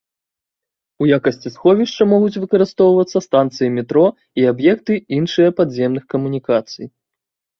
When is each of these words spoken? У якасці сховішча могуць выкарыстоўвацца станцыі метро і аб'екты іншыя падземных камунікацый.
У 1.01 1.07
якасці 1.17 1.49
сховішча 1.57 2.03
могуць 2.13 2.39
выкарыстоўвацца 2.45 3.17
станцыі 3.27 3.69
метро 3.77 4.05
і 4.43 4.47
аб'екты 4.51 4.93
іншыя 5.21 5.49
падземных 5.59 6.03
камунікацый. 6.15 6.85